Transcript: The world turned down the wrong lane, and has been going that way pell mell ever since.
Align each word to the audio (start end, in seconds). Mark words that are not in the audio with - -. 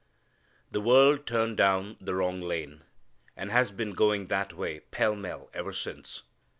The 0.71 0.81
world 0.81 1.27
turned 1.27 1.57
down 1.57 1.95
the 2.01 2.15
wrong 2.15 2.41
lane, 2.41 2.81
and 3.37 3.51
has 3.51 3.71
been 3.71 3.91
going 3.93 4.29
that 4.29 4.51
way 4.51 4.79
pell 4.79 5.15
mell 5.15 5.51
ever 5.53 5.73
since. 5.73 6.23